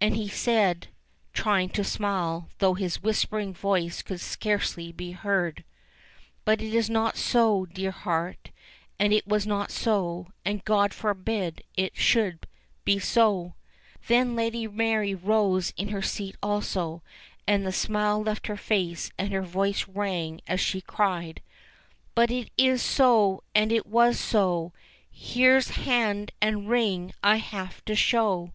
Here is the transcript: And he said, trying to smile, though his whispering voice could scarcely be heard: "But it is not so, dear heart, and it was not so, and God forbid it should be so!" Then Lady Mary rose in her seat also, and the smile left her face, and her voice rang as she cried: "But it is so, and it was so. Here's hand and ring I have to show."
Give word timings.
And 0.00 0.16
he 0.16 0.30
said, 0.30 0.88
trying 1.34 1.68
to 1.76 1.84
smile, 1.84 2.48
though 2.56 2.72
his 2.72 3.02
whispering 3.02 3.52
voice 3.52 4.00
could 4.00 4.18
scarcely 4.22 4.92
be 4.92 5.10
heard: 5.12 5.62
"But 6.46 6.62
it 6.62 6.72
is 6.72 6.88
not 6.88 7.18
so, 7.18 7.66
dear 7.66 7.90
heart, 7.90 8.50
and 8.98 9.12
it 9.12 9.26
was 9.26 9.46
not 9.46 9.70
so, 9.70 10.28
and 10.42 10.64
God 10.64 10.94
forbid 10.94 11.64
it 11.76 11.98
should 11.98 12.46
be 12.86 12.98
so!" 12.98 13.56
Then 14.08 14.34
Lady 14.34 14.66
Mary 14.66 15.14
rose 15.14 15.74
in 15.76 15.88
her 15.88 16.00
seat 16.00 16.34
also, 16.42 17.02
and 17.46 17.66
the 17.66 17.70
smile 17.70 18.22
left 18.22 18.46
her 18.46 18.56
face, 18.56 19.10
and 19.18 19.30
her 19.34 19.42
voice 19.42 19.86
rang 19.86 20.40
as 20.46 20.60
she 20.60 20.80
cried: 20.80 21.42
"But 22.14 22.30
it 22.30 22.48
is 22.56 22.80
so, 22.80 23.44
and 23.54 23.70
it 23.70 23.84
was 23.84 24.18
so. 24.18 24.72
Here's 25.10 25.68
hand 25.84 26.32
and 26.40 26.70
ring 26.70 27.12
I 27.22 27.36
have 27.36 27.84
to 27.84 27.94
show." 27.94 28.54